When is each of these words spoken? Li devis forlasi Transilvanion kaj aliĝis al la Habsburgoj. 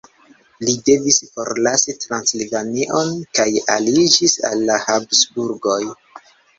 Li 0.69 0.73
devis 0.87 1.19
forlasi 1.35 1.95
Transilvanion 2.07 3.15
kaj 3.41 3.49
aliĝis 3.77 4.39
al 4.53 4.69
la 4.75 4.83
Habsburgoj. 4.91 5.83